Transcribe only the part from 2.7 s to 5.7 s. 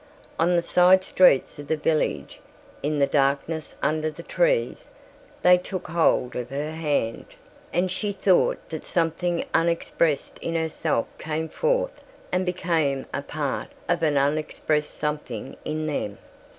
in the darkness under the trees, they